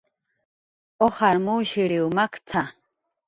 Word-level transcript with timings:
"Ujar 1.05 1.37
mushriw 1.45 2.07
makt""a" 2.15 2.61